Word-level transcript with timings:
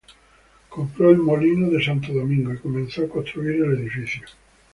Compró 0.67 1.11
el 1.11 1.19
Molino 1.19 1.69
de 1.69 1.83
Santo 1.85 2.11
Domingo 2.11 2.51
y 2.51 2.57
comenzó 2.57 3.03
a 3.03 3.07
construir 3.07 3.57
el 3.63 3.77
edificio. 3.81 4.23